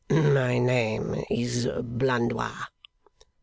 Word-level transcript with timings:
'My 0.09 0.57
name 0.57 1.13
is 1.29 1.67
Blandois. 1.79 2.65